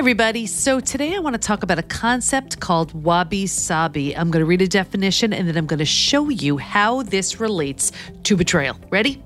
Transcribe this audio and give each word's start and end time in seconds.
everybody. 0.00 0.46
So, 0.46 0.80
today 0.80 1.14
I 1.14 1.18
want 1.18 1.34
to 1.34 1.38
talk 1.38 1.62
about 1.62 1.78
a 1.78 1.82
concept 1.82 2.58
called 2.58 2.90
wabi 3.04 3.46
sabi. 3.46 4.16
I'm 4.16 4.30
going 4.30 4.40
to 4.40 4.46
read 4.46 4.62
a 4.62 4.66
definition 4.66 5.34
and 5.34 5.46
then 5.46 5.58
I'm 5.58 5.66
going 5.66 5.78
to 5.78 5.84
show 5.84 6.30
you 6.30 6.56
how 6.56 7.02
this 7.02 7.38
relates 7.38 7.92
to 8.22 8.34
betrayal. 8.34 8.78
Ready? 8.88 9.22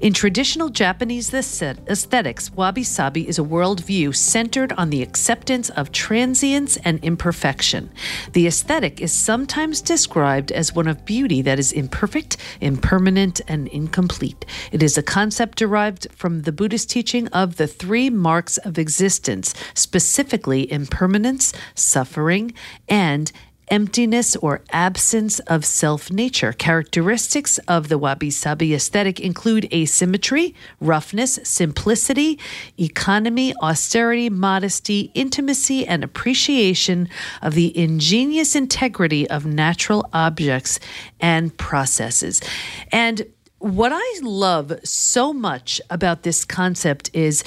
In 0.00 0.12
traditional 0.12 0.68
Japanese 0.68 1.32
aesthetics, 1.32 2.52
wabi 2.52 2.82
sabi 2.82 3.26
is 3.26 3.38
a 3.38 3.42
worldview 3.42 4.14
centered 4.14 4.74
on 4.74 4.90
the 4.90 5.02
acceptance 5.02 5.70
of 5.70 5.90
transience 5.90 6.76
and 6.84 7.02
imperfection. 7.02 7.90
The 8.34 8.46
aesthetic 8.46 9.00
is 9.00 9.14
sometimes 9.14 9.80
described 9.80 10.52
as 10.52 10.74
one 10.74 10.86
of 10.86 11.06
beauty 11.06 11.40
that 11.40 11.58
is 11.58 11.72
imperfect, 11.72 12.36
impermanent, 12.60 13.40
and 13.48 13.68
incomplete. 13.68 14.44
It 14.70 14.82
is 14.82 14.98
a 14.98 15.02
concept 15.02 15.56
derived 15.56 16.08
from 16.14 16.42
the 16.42 16.52
Buddhist 16.52 16.90
teaching 16.90 17.26
of 17.28 17.56
the 17.56 17.66
three 17.66 18.10
marks 18.10 18.58
of 18.58 18.78
existence, 18.78 19.54
specifically 19.72 20.09
specifically 20.10 20.70
impermanence, 20.72 21.52
suffering, 21.76 22.52
and 22.88 23.30
emptiness 23.68 24.34
or 24.34 24.60
absence 24.72 25.38
of 25.40 25.64
self 25.64 26.10
nature. 26.10 26.52
Characteristics 26.52 27.58
of 27.68 27.88
the 27.88 27.96
wabi 27.96 28.28
sabi 28.28 28.74
aesthetic 28.74 29.20
include 29.20 29.72
asymmetry, 29.72 30.52
roughness, 30.80 31.38
simplicity, 31.44 32.40
economy, 32.76 33.54
austerity, 33.62 34.28
modesty, 34.28 35.12
intimacy, 35.14 35.86
and 35.86 36.02
appreciation 36.02 37.08
of 37.40 37.54
the 37.54 37.70
ingenious 37.78 38.56
integrity 38.56 39.30
of 39.30 39.46
natural 39.46 40.04
objects 40.12 40.80
and 41.20 41.56
processes. 41.56 42.42
And 42.90 43.26
what 43.60 43.92
I 43.94 44.20
love 44.22 44.72
so 44.82 45.32
much 45.32 45.80
about 45.88 46.24
this 46.24 46.44
concept 46.44 47.10
is 47.12 47.44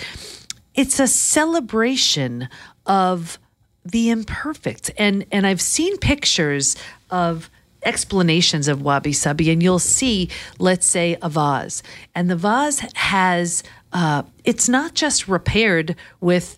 it's 0.75 0.99
a 0.99 1.07
celebration 1.07 2.49
of 2.85 3.39
the 3.85 4.09
imperfect. 4.09 4.91
And 4.97 5.25
and 5.31 5.45
I've 5.45 5.61
seen 5.61 5.97
pictures 5.97 6.75
of 7.09 7.49
explanations 7.83 8.67
of 8.67 8.81
wabi 8.81 9.13
sabi, 9.13 9.51
and 9.51 9.61
you'll 9.61 9.79
see, 9.79 10.29
let's 10.57 10.85
say, 10.85 11.17
a 11.21 11.29
vase, 11.29 11.83
and 12.15 12.29
the 12.29 12.35
vase 12.35 12.79
has 12.95 13.63
uh, 13.91 14.23
it's 14.43 14.67
not 14.67 14.93
just 14.93 15.27
repaired 15.27 15.95
with 16.19 16.57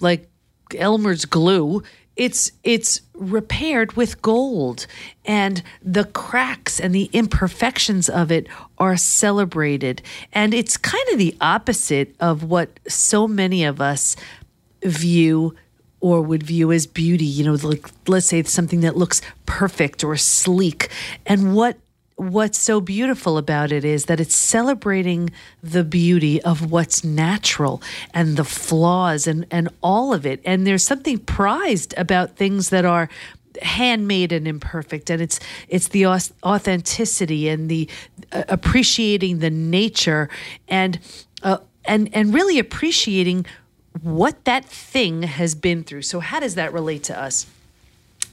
like 0.00 0.28
Elmer's 0.76 1.24
glue 1.24 1.82
it's 2.16 2.50
it's 2.64 3.02
repaired 3.14 3.92
with 3.92 4.20
gold 4.22 4.86
and 5.24 5.62
the 5.82 6.04
cracks 6.04 6.80
and 6.80 6.94
the 6.94 7.10
imperfections 7.12 8.08
of 8.08 8.32
it 8.32 8.46
are 8.78 8.96
celebrated. 8.96 10.02
And 10.32 10.54
it's 10.54 10.76
kind 10.76 11.06
of 11.12 11.18
the 11.18 11.36
opposite 11.40 12.14
of 12.18 12.42
what 12.42 12.80
so 12.88 13.28
many 13.28 13.64
of 13.64 13.80
us 13.80 14.16
view 14.82 15.54
or 16.00 16.20
would 16.22 16.42
view 16.42 16.70
as 16.72 16.86
beauty 16.86 17.24
you 17.24 17.42
know 17.42 17.54
like 17.66 17.88
let's 18.06 18.26
say 18.26 18.42
something 18.42 18.80
that 18.80 18.96
looks 18.96 19.20
perfect 19.44 20.02
or 20.02 20.16
sleek. 20.16 20.88
And 21.26 21.54
what 21.54 21.76
what's 22.16 22.58
so 22.58 22.80
beautiful 22.80 23.36
about 23.36 23.70
it 23.70 23.84
is 23.84 24.06
that 24.06 24.20
it's 24.20 24.34
celebrating 24.34 25.30
the 25.62 25.84
beauty 25.84 26.42
of 26.42 26.70
what's 26.70 27.04
natural 27.04 27.82
and 28.14 28.36
the 28.38 28.44
flaws 28.44 29.26
and, 29.26 29.46
and 29.50 29.68
all 29.82 30.14
of 30.14 30.24
it. 30.24 30.40
And 30.44 30.66
there's 30.66 30.82
something 30.82 31.18
prized 31.18 31.94
about 31.98 32.36
things 32.36 32.70
that 32.70 32.86
are 32.86 33.10
handmade 33.60 34.32
and 34.32 34.48
imperfect. 34.48 35.10
And 35.10 35.20
it's 35.20 35.40
it's 35.68 35.88
the 35.88 36.06
authenticity 36.06 37.48
and 37.48 37.68
the 37.68 37.88
uh, 38.32 38.44
appreciating 38.48 39.38
the 39.40 39.50
nature 39.50 40.30
and 40.68 40.98
uh, 41.42 41.58
and 41.84 42.08
and 42.14 42.32
really 42.32 42.58
appreciating 42.58 43.46
what 44.02 44.44
that 44.44 44.64
thing 44.64 45.22
has 45.22 45.54
been 45.54 45.84
through. 45.84 46.02
So 46.02 46.20
how 46.20 46.40
does 46.40 46.54
that 46.54 46.72
relate 46.72 47.04
to 47.04 47.18
us? 47.18 47.46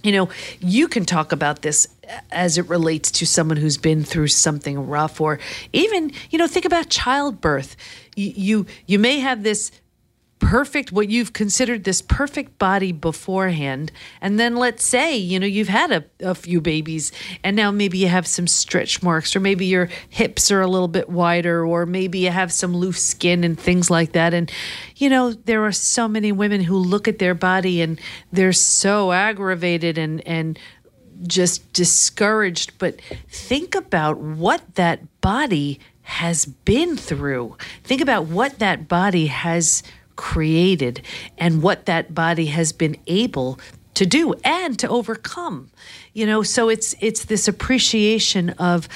You 0.03 0.11
know, 0.11 0.29
you 0.59 0.87
can 0.87 1.05
talk 1.05 1.31
about 1.31 1.61
this 1.61 1.87
as 2.31 2.57
it 2.57 2.67
relates 2.69 3.11
to 3.11 3.25
someone 3.25 3.57
who's 3.57 3.77
been 3.77 4.03
through 4.03 4.27
something 4.27 4.87
rough, 4.87 5.21
or 5.21 5.39
even, 5.71 6.11
you 6.29 6.37
know, 6.37 6.47
think 6.47 6.65
about 6.65 6.89
childbirth. 6.89 7.75
You 8.15 8.33
you, 8.35 8.65
you 8.85 8.99
may 8.99 9.19
have 9.19 9.43
this 9.43 9.71
perfect 10.43 10.91
what 10.91 11.09
you've 11.09 11.31
considered 11.31 11.85
this 11.85 12.01
perfect 12.01 12.59
body 12.59 12.91
beforehand 12.91 13.91
and 14.19 14.37
then 14.37 14.57
let's 14.57 14.85
say 14.85 15.15
you 15.15 15.39
know 15.39 15.45
you've 15.45 15.69
had 15.69 15.89
a, 15.89 16.03
a 16.19 16.35
few 16.35 16.59
babies 16.59 17.13
and 17.45 17.55
now 17.55 17.71
maybe 17.71 17.97
you 17.97 18.09
have 18.09 18.27
some 18.27 18.45
stretch 18.45 19.01
marks 19.01 19.37
or 19.37 19.39
maybe 19.39 19.65
your 19.65 19.87
hips 20.09 20.51
are 20.51 20.59
a 20.59 20.67
little 20.67 20.89
bit 20.89 21.07
wider 21.07 21.65
or 21.65 21.85
maybe 21.85 22.19
you 22.19 22.29
have 22.29 22.51
some 22.51 22.75
loose 22.75 23.01
skin 23.01 23.45
and 23.45 23.57
things 23.57 23.89
like 23.89 24.11
that 24.11 24.33
and 24.33 24.51
you 24.97 25.09
know 25.09 25.31
there 25.31 25.63
are 25.63 25.71
so 25.71 26.09
many 26.09 26.31
women 26.31 26.59
who 26.59 26.77
look 26.77 27.07
at 27.07 27.19
their 27.19 27.35
body 27.35 27.81
and 27.81 27.99
they're 28.33 28.51
so 28.51 29.13
aggravated 29.13 29.97
and 29.97 30.19
and 30.27 30.59
just 31.27 31.71
discouraged 31.73 32.77
but 32.77 32.99
think 33.29 33.75
about 33.75 34.17
what 34.17 34.75
that 34.75 35.21
body 35.21 35.79
has 36.03 36.45
been 36.45 36.97
through. 36.97 37.57
Think 37.83 38.01
about 38.01 38.25
what 38.25 38.59
that 38.59 38.87
body 38.87 39.27
has 39.27 39.83
created 40.15 41.01
and 41.37 41.63
what 41.63 41.85
that 41.85 42.13
body 42.13 42.47
has 42.47 42.71
been 42.71 42.95
able 43.07 43.59
to 43.95 44.05
do 44.05 44.33
and 44.43 44.77
to 44.79 44.87
overcome. 44.89 45.69
You 46.13 46.25
know 46.25 46.43
so 46.43 46.69
it's 46.69 46.95
it's 46.99 47.25
this 47.25 47.47
appreciation 47.47 48.51
of 48.51 48.87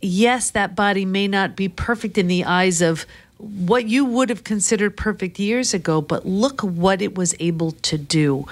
yes 0.00 0.50
that 0.50 0.76
body 0.76 1.04
may 1.04 1.26
not 1.26 1.56
be 1.56 1.68
perfect 1.68 2.18
in 2.18 2.28
the 2.28 2.44
eyes 2.44 2.82
of 2.82 3.06
what 3.38 3.88
you 3.88 4.04
would 4.04 4.28
have 4.28 4.44
considered 4.44 4.96
perfect 4.96 5.38
years 5.38 5.74
ago 5.74 6.00
but 6.00 6.24
look 6.24 6.60
what 6.60 7.02
it 7.02 7.16
was 7.16 7.34
able 7.40 7.72
to 7.72 7.98
do. 7.98 8.46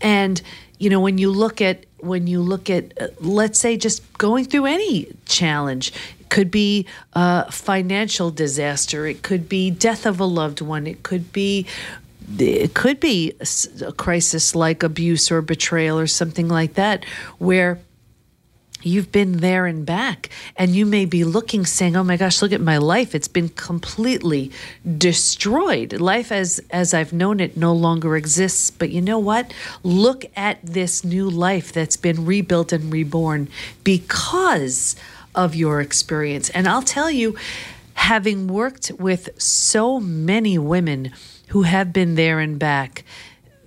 And 0.00 0.40
you 0.78 0.90
know 0.90 1.00
when 1.00 1.18
you 1.18 1.30
look 1.30 1.60
at 1.60 1.86
when 2.02 2.26
you 2.26 2.40
look 2.40 2.68
at 2.70 2.92
uh, 3.00 3.08
let's 3.20 3.58
say 3.58 3.76
just 3.76 4.02
going 4.18 4.44
through 4.44 4.66
any 4.66 5.08
challenge 5.26 5.92
It 6.20 6.28
could 6.28 6.50
be 6.50 6.86
a 7.12 7.50
financial 7.50 8.30
disaster. 8.30 9.06
It 9.06 9.22
could 9.22 9.48
be 9.48 9.70
death 9.70 10.06
of 10.06 10.20
a 10.20 10.24
loved 10.24 10.60
one. 10.60 10.86
It 10.86 11.02
could 11.02 11.32
be 11.32 11.66
it 12.38 12.74
could 12.74 13.00
be 13.00 13.34
a 13.84 13.92
crisis 13.92 14.54
like 14.54 14.82
abuse 14.84 15.32
or 15.32 15.42
betrayal 15.42 15.98
or 15.98 16.06
something 16.06 16.48
like 16.48 16.74
that 16.74 17.04
where 17.38 17.80
you've 18.82 19.12
been 19.12 19.38
there 19.38 19.66
and 19.66 19.84
back 19.84 20.28
and 20.56 20.74
you 20.74 20.86
may 20.86 21.04
be 21.04 21.24
looking 21.24 21.64
saying 21.64 21.96
oh 21.96 22.04
my 22.04 22.16
gosh 22.16 22.42
look 22.42 22.52
at 22.52 22.60
my 22.60 22.78
life. 22.78 23.14
It's 23.14 23.28
been 23.28 23.48
completely 23.50 24.50
destroyed. 24.98 26.00
Life 26.00 26.32
as 26.32 26.60
as 26.70 26.94
i've 26.94 27.12
known 27.12 27.40
it 27.40 27.56
no 27.56 27.72
longer 27.72 28.16
exists. 28.16 28.70
But 28.70 28.90
you 28.90 29.00
know 29.00 29.18
what? 29.18 29.52
Look 29.82 30.24
at 30.36 30.58
this 30.62 31.04
new 31.04 31.28
life 31.28 31.72
that's 31.72 31.96
been 31.96 32.24
rebuilt 32.24 32.72
and 32.72 32.92
reborn 32.92 33.48
because 33.84 34.96
of 35.34 35.54
your 35.54 35.80
experience. 35.80 36.50
And 36.50 36.68
I'll 36.68 36.82
tell 36.82 37.10
you, 37.10 37.36
having 37.94 38.48
worked 38.48 38.90
with 38.98 39.30
so 39.40 40.00
many 40.00 40.58
women 40.58 41.12
who 41.48 41.62
have 41.62 41.92
been 41.92 42.14
there 42.14 42.40
and 42.40 42.58
back, 42.58 43.04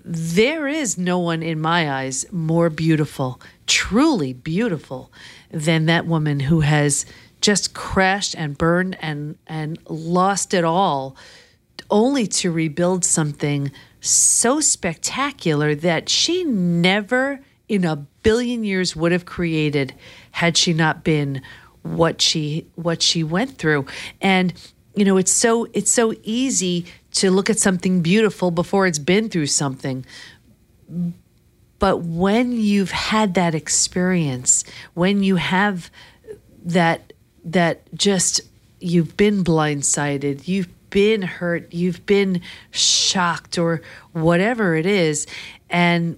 there 0.03 0.67
is 0.67 0.97
no 0.97 1.19
one 1.19 1.41
in 1.41 1.59
my 1.59 1.91
eyes 1.91 2.25
more 2.31 2.69
beautiful, 2.69 3.39
truly 3.67 4.33
beautiful, 4.33 5.11
than 5.51 5.85
that 5.85 6.05
woman 6.05 6.41
who 6.41 6.61
has 6.61 7.05
just 7.41 7.73
crashed 7.73 8.35
and 8.35 8.57
burned 8.57 8.97
and 9.01 9.37
and 9.47 9.77
lost 9.87 10.53
it 10.53 10.63
all 10.63 11.15
only 11.89 12.25
to 12.25 12.51
rebuild 12.51 13.05
something 13.05 13.71
so 13.99 14.59
spectacular 14.59 15.75
that 15.75 16.09
she 16.09 16.43
never 16.43 17.39
in 17.67 17.85
a 17.85 17.95
billion 18.23 18.63
years 18.63 18.95
would 18.95 19.11
have 19.11 19.25
created 19.25 19.93
had 20.31 20.57
she 20.57 20.73
not 20.73 21.03
been 21.03 21.41
what 21.83 22.21
she 22.21 22.65
what 22.75 23.01
she 23.01 23.23
went 23.23 23.57
through. 23.57 23.85
And 24.21 24.53
you 24.95 25.05
know 25.05 25.17
it's 25.17 25.33
so 25.33 25.67
it's 25.73 25.91
so 25.91 26.13
easy 26.23 26.85
to 27.11 27.29
look 27.29 27.49
at 27.49 27.59
something 27.59 28.01
beautiful 28.01 28.51
before 28.51 28.87
it's 28.87 28.99
been 28.99 29.29
through 29.29 29.47
something 29.47 30.05
but 31.83 31.97
when 31.97 32.53
you've 32.53 32.91
had 32.91 33.33
that 33.33 33.53
experience 33.53 34.63
when 34.93 35.21
you 35.21 35.35
have 35.35 35.91
that 36.63 37.11
that 37.43 37.81
just 37.93 38.39
you've 38.79 39.17
been 39.17 39.43
blindsided 39.43 40.47
you've 40.47 40.69
been 40.89 41.21
hurt 41.21 41.73
you've 41.73 42.05
been 42.05 42.41
shocked 42.71 43.57
or 43.57 43.81
whatever 44.13 44.75
it 44.75 44.85
is 44.85 45.27
and 45.69 46.17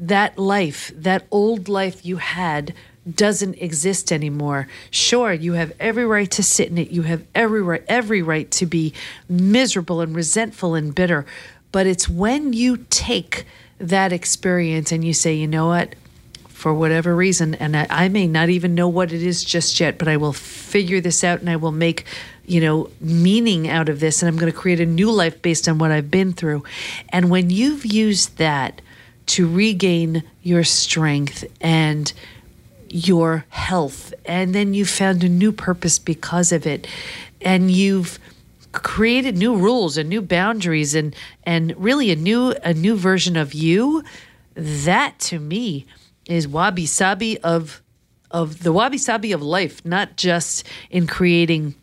that 0.00 0.38
life, 0.38 0.90
that 0.96 1.26
old 1.30 1.68
life 1.68 2.04
you 2.04 2.16
had, 2.16 2.74
doesn't 3.14 3.54
exist 3.54 4.10
anymore. 4.10 4.66
Sure, 4.90 5.32
you 5.32 5.52
have 5.54 5.72
every 5.78 6.06
right 6.06 6.30
to 6.30 6.42
sit 6.42 6.68
in 6.68 6.78
it. 6.78 6.90
You 6.90 7.02
have 7.02 7.24
every 7.34 7.62
right, 7.62 7.84
every 7.86 8.22
right 8.22 8.50
to 8.52 8.66
be 8.66 8.94
miserable 9.28 10.00
and 10.00 10.14
resentful 10.14 10.74
and 10.74 10.94
bitter. 10.94 11.26
But 11.70 11.86
it's 11.86 12.08
when 12.08 12.52
you 12.52 12.78
take 12.88 13.46
that 13.80 14.12
experience 14.12 14.92
and 14.92 15.04
you 15.04 15.12
say, 15.14 15.34
you 15.34 15.46
know 15.46 15.66
what? 15.66 15.94
for 16.48 16.74
whatever 16.74 17.16
reason, 17.16 17.54
and 17.54 17.74
I, 17.74 17.86
I 17.88 18.08
may 18.10 18.26
not 18.26 18.50
even 18.50 18.74
know 18.74 18.86
what 18.86 19.14
it 19.14 19.22
is 19.22 19.42
just 19.42 19.80
yet, 19.80 19.96
but 19.96 20.08
I 20.08 20.18
will 20.18 20.34
figure 20.34 21.00
this 21.00 21.24
out 21.24 21.40
and 21.40 21.48
I 21.48 21.56
will 21.56 21.72
make 21.72 22.04
you 22.50 22.60
know, 22.60 22.90
meaning 23.00 23.68
out 23.68 23.88
of 23.88 24.00
this, 24.00 24.22
and 24.22 24.28
I'm 24.28 24.36
going 24.36 24.50
to 24.50 24.58
create 24.58 24.80
a 24.80 24.86
new 24.86 25.12
life 25.12 25.40
based 25.40 25.68
on 25.68 25.78
what 25.78 25.92
I've 25.92 26.10
been 26.10 26.32
through. 26.32 26.64
And 27.10 27.30
when 27.30 27.48
you've 27.48 27.86
used 27.86 28.38
that 28.38 28.82
to 29.26 29.48
regain 29.48 30.24
your 30.42 30.64
strength 30.64 31.44
and 31.60 32.12
your 32.88 33.44
health, 33.50 34.12
and 34.26 34.52
then 34.52 34.74
you 34.74 34.84
found 34.84 35.22
a 35.22 35.28
new 35.28 35.52
purpose 35.52 36.00
because 36.00 36.50
of 36.50 36.66
it, 36.66 36.88
and 37.40 37.70
you've 37.70 38.18
created 38.72 39.36
new 39.36 39.56
rules 39.56 39.96
and 39.96 40.08
new 40.08 40.22
boundaries 40.22 40.94
and 40.94 41.14
and 41.44 41.74
really 41.76 42.10
a 42.10 42.16
new 42.16 42.54
a 42.62 42.74
new 42.74 42.96
version 42.96 43.36
of 43.36 43.54
you. 43.54 44.02
That 44.54 45.18
to 45.20 45.38
me 45.38 45.86
is 46.26 46.46
wabi 46.46 46.86
sabi 46.86 47.38
of 47.40 47.82
of 48.30 48.62
the 48.62 48.72
wabi 48.72 48.98
sabi 48.98 49.32
of 49.32 49.42
life 49.42 49.84
not 49.84 50.16
just 50.16 50.66
in 50.90 51.06
creating 51.06 51.74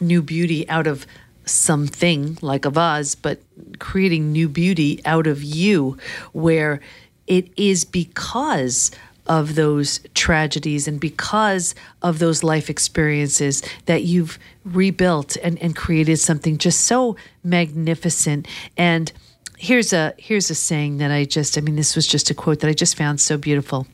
new 0.00 0.22
beauty 0.22 0.68
out 0.68 0.86
of 0.86 1.06
something 1.46 2.38
like 2.40 2.64
a 2.64 2.70
vase, 2.70 3.14
but 3.14 3.40
creating 3.78 4.32
new 4.32 4.48
beauty 4.48 5.00
out 5.04 5.26
of 5.26 5.42
you, 5.42 5.98
where 6.32 6.80
it 7.26 7.48
is 7.56 7.84
because 7.84 8.90
of 9.26 9.54
those 9.54 10.00
tragedies 10.14 10.86
and 10.86 11.00
because 11.00 11.74
of 12.02 12.18
those 12.18 12.42
life 12.42 12.68
experiences 12.68 13.62
that 13.86 14.02
you've 14.04 14.38
rebuilt 14.64 15.36
and, 15.42 15.60
and 15.62 15.76
created 15.76 16.18
something 16.18 16.58
just 16.58 16.82
so 16.82 17.16
magnificent. 17.42 18.46
And 18.76 19.12
here's 19.56 19.92
a 19.92 20.12
here's 20.18 20.50
a 20.50 20.54
saying 20.54 20.98
that 20.98 21.10
I 21.10 21.24
just 21.24 21.56
I 21.56 21.60
mean 21.60 21.76
this 21.76 21.96
was 21.96 22.06
just 22.06 22.30
a 22.30 22.34
quote 22.34 22.60
that 22.60 22.68
I 22.68 22.74
just 22.74 22.96
found 22.96 23.20
so 23.20 23.38
beautiful. 23.38 23.86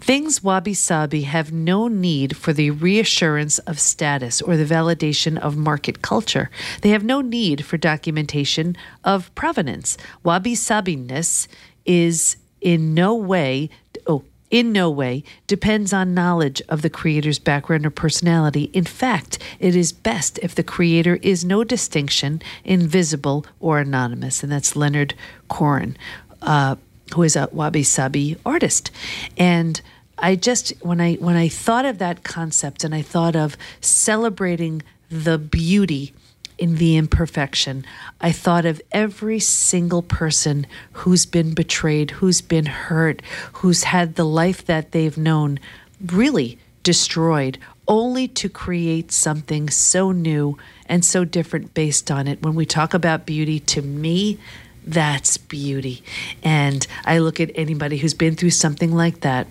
Things 0.00 0.42
wabi 0.42 0.74
sabi 0.74 1.22
have 1.22 1.50
no 1.52 1.88
need 1.88 2.36
for 2.36 2.52
the 2.52 2.70
reassurance 2.70 3.58
of 3.60 3.80
status 3.80 4.40
or 4.40 4.56
the 4.56 4.64
validation 4.64 5.38
of 5.38 5.56
market 5.56 6.02
culture. 6.02 6.50
They 6.82 6.90
have 6.90 7.04
no 7.04 7.20
need 7.20 7.64
for 7.64 7.76
documentation 7.76 8.76
of 9.04 9.34
provenance. 9.34 9.96
Wabi 10.22 10.54
sabi 10.54 10.96
ness 10.96 11.48
is 11.84 12.36
in 12.60 12.94
no 12.94 13.14
way 13.14 13.70
oh 14.06 14.24
in 14.50 14.72
no 14.72 14.90
way 14.90 15.24
depends 15.46 15.92
on 15.92 16.14
knowledge 16.14 16.62
of 16.68 16.82
the 16.82 16.90
creator's 16.90 17.38
background 17.38 17.84
or 17.84 17.90
personality. 17.90 18.64
In 18.72 18.84
fact, 18.84 19.38
it 19.58 19.76
is 19.76 19.92
best 19.92 20.38
if 20.42 20.54
the 20.54 20.62
creator 20.62 21.16
is 21.22 21.44
no 21.44 21.64
distinction, 21.64 22.40
invisible, 22.64 23.44
or 23.60 23.78
anonymous. 23.80 24.42
And 24.42 24.50
that's 24.50 24.76
Leonard 24.76 25.14
Cohen, 25.48 25.96
uh, 26.42 26.76
who 27.14 27.22
is 27.22 27.36
a 27.36 27.48
wabi 27.52 27.82
sabi 27.82 28.36
artist. 28.44 28.90
And 29.36 29.80
I 30.18 30.34
just 30.34 30.70
when 30.80 31.00
I 31.00 31.14
when 31.14 31.36
I 31.36 31.48
thought 31.48 31.84
of 31.84 31.98
that 31.98 32.24
concept 32.24 32.84
and 32.84 32.94
I 32.94 33.02
thought 33.02 33.36
of 33.36 33.56
celebrating 33.80 34.82
the 35.10 35.38
beauty 35.38 36.12
in 36.58 36.76
the 36.76 36.96
imperfection. 36.96 37.84
I 38.20 38.32
thought 38.32 38.66
of 38.66 38.82
every 38.92 39.38
single 39.38 40.02
person 40.02 40.66
who's 40.92 41.24
been 41.24 41.54
betrayed, 41.54 42.10
who's 42.12 42.40
been 42.40 42.66
hurt, 42.66 43.22
who's 43.54 43.84
had 43.84 44.16
the 44.16 44.24
life 44.24 44.64
that 44.66 44.92
they've 44.92 45.16
known 45.16 45.60
really 46.04 46.58
destroyed, 46.82 47.58
only 47.86 48.28
to 48.28 48.48
create 48.48 49.10
something 49.12 49.70
so 49.70 50.12
new 50.12 50.58
and 50.86 51.04
so 51.04 51.24
different 51.24 51.74
based 51.74 52.10
on 52.10 52.28
it. 52.28 52.42
When 52.42 52.54
we 52.54 52.66
talk 52.66 52.92
about 52.92 53.26
beauty, 53.26 53.60
to 53.60 53.82
me, 53.82 54.38
that's 54.84 55.36
beauty. 55.36 56.02
And 56.42 56.86
I 57.04 57.18
look 57.18 57.40
at 57.40 57.50
anybody 57.54 57.98
who's 57.98 58.14
been 58.14 58.36
through 58.36 58.50
something 58.50 58.92
like 58.94 59.20
that 59.20 59.46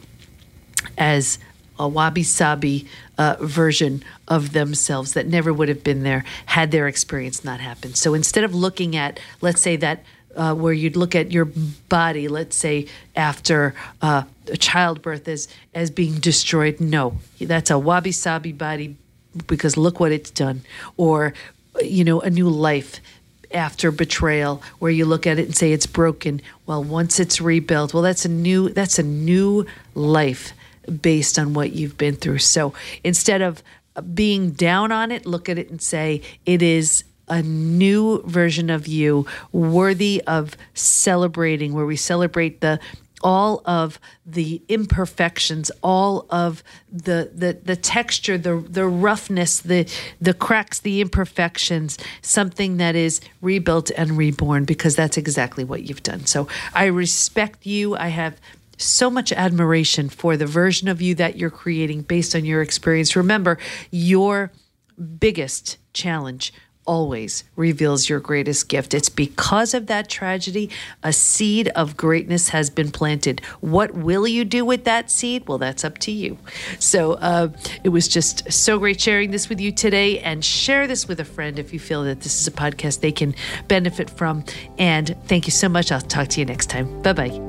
as 0.98 1.39
a 1.79 1.88
wabi 1.88 2.24
sabi 2.24 2.88
uh, 3.18 3.35
version 3.39 4.03
of 4.27 4.53
themselves 4.53 5.13
that 5.13 5.27
never 5.27 5.53
would 5.53 5.69
have 5.69 5.83
been 5.83 6.03
there 6.03 6.24
had 6.47 6.71
their 6.71 6.88
experience 6.88 7.44
not 7.44 7.59
happened. 7.59 7.97
So 7.97 8.13
instead 8.13 8.44
of 8.44 8.53
looking 8.53 8.95
at, 8.95 9.19
let's 9.41 9.62
say, 9.62 9.75
that 9.77 10.03
uh, 10.35 10.53
where 10.53 10.74
you'd 10.74 10.95
look 10.95 11.15
at 11.15 11.31
your 11.31 11.45
body, 11.89 12.27
let's 12.27 12.56
say 12.56 12.88
after 13.15 13.74
uh, 14.01 14.24
childbirth 14.59 15.27
as 15.27 15.47
as 15.74 15.89
being 15.89 16.19
destroyed. 16.19 16.79
No, 16.79 17.18
that's 17.41 17.71
a 17.71 17.80
wabi 17.80 18.12
sabi 18.12 18.51
body 18.51 18.95
because 19.47 19.77
look 19.77 20.00
what 20.00 20.12
it's 20.12 20.31
done. 20.31 20.62
Or 20.95 21.33
you 21.81 22.03
know, 22.03 22.21
a 22.21 22.30
new 22.30 22.50
life 22.50 23.01
after 23.51 23.91
betrayal 23.91 24.62
where 24.80 24.91
you 24.91 25.06
look 25.06 25.25
at 25.25 25.39
it 25.39 25.45
and 25.45 25.56
say 25.56 25.71
it's 25.71 25.85
broken 25.85 26.41
well 26.65 26.83
once 26.83 27.18
it's 27.18 27.39
rebuilt 27.39 27.94
well 27.94 28.03
that's 28.03 28.25
a 28.25 28.30
new 28.30 28.68
that's 28.69 29.00
a 29.00 29.03
new 29.03 29.65
life 29.95 30.51
based 31.01 31.38
on 31.38 31.54
what 31.54 31.74
you've 31.74 31.98
been 31.98 32.16
through. 32.16 32.39
So 32.39 32.74
instead 33.04 33.42
of 33.42 33.63
being 34.13 34.51
down 34.51 34.92
on 34.92 35.12
it, 35.12 35.25
look 35.25 35.50
at 35.50 35.57
it 35.57 35.69
and 35.69 35.81
say, 35.81 36.22
it 36.45 36.62
is 36.62 37.04
a 37.28 37.42
new 37.42 38.22
version 38.24 38.69
of 38.69 38.88
you 38.88 39.25
worthy 39.51 40.24
of 40.28 40.56
celebrating, 40.74 41.74
where 41.74 41.86
we 41.86 41.95
celebrate 41.95 42.62
the 42.62 42.80
all 43.24 43.63
of 43.66 44.00
the 44.25 44.62
imperfections, 44.69 45.72
all 45.81 46.28
of 46.30 46.63
the 46.92 47.31
the 47.33 47.57
the 47.63 47.75
texture, 47.75 48.38
the 48.38 48.57
the 48.57 48.86
roughness, 48.86 49.60
the 49.60 49.90
the 50.22 50.33
cracks, 50.33 50.80
the 50.80 51.01
imperfections, 51.01 51.98
something 52.22 52.78
that 52.78 52.95
is 52.95 53.19
rebuilt 53.42 53.90
and 53.98 54.18
reborn 54.18 54.66
because 54.66 54.95
that's 54.95 55.18
exactly 55.18 55.63
what 55.63 55.83
you've 55.83 56.04
done. 56.04 56.25
So 56.25 56.48
I 56.74 56.86
respect 56.86 57.66
you. 57.66 57.95
I 57.95 58.10
have 58.10 58.40
so 58.77 59.09
much 59.09 59.31
admiration 59.33 60.09
for 60.09 60.38
the 60.38 60.45
version 60.45 60.88
of 60.88 61.01
you 61.01 61.15
that 61.15 61.38
you're 61.38 61.50
creating 61.50 62.03
based 62.03 62.35
on 62.35 62.45
your 62.45 62.62
experience. 62.62 63.15
Remember, 63.15 63.57
your 63.91 64.51
biggest 65.19 65.77
challenge 65.94 66.53
always 66.88 67.44
reveals 67.56 68.09
your 68.09 68.19
greatest 68.19 68.69
gift. 68.69 68.94
It's 68.94 69.09
because 69.09 69.74
of 69.74 69.88
that 69.88 70.09
tragedy, 70.09 70.69
a 71.03 71.12
seed 71.13 71.68
of 71.69 71.97
greatness 71.97 72.50
has 72.50 72.69
been 72.69 72.91
planted. 72.91 73.41
What 73.59 73.94
will 73.94 74.27
you 74.27 74.45
do 74.45 74.63
with 74.65 74.85
that 74.85 75.12
seed? 75.12 75.47
Well, 75.47 75.57
that's 75.57 75.83
up 75.83 75.97
to 76.00 76.12
you. 76.12 76.38
So 76.80 77.13
uh, 77.15 77.50
it 77.83 77.89
was 77.89 78.07
just 78.07 78.51
so 78.51 78.80
great 78.80 79.00
sharing 79.00 79.31
this 79.31 79.50
with 79.50 79.59
you 79.59 79.71
today 79.71 80.19
and 80.19 80.44
share 80.44 80.88
this 80.88 81.07
with 81.07 81.19
a 81.19 81.25
friend 81.25 81.59
if 81.59 81.73
you 81.73 81.80
feel 81.80 82.03
that 82.06 82.21
this 82.21 82.39
is 82.39 82.47
a 82.47 82.51
podcast 82.51 83.01
they 83.01 83.12
can 83.12 83.35
benefit 83.68 84.09
from. 84.09 84.45
And 84.77 85.15
thank 85.25 85.45
you 85.45 85.51
so 85.51 85.68
much. 85.68 85.91
I'll 85.91 86.01
talk 86.01 86.30
to 86.30 86.39
you 86.39 86.45
next 86.45 86.69
time. 86.69 87.01
Bye 87.01 87.13
bye. 87.13 87.46